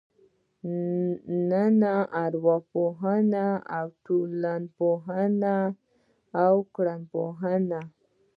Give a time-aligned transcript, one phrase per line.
[1.49, 5.57] نننۍ ارواپوهنه او ټولنپوهنه
[6.43, 7.81] او وګړپوهنه.